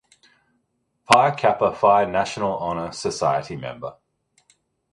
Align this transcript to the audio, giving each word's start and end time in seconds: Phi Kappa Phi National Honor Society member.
Phi 1.05 1.29
Kappa 1.37 1.75
Phi 1.75 2.05
National 2.05 2.57
Honor 2.57 2.91
Society 2.91 3.55
member. 3.55 3.97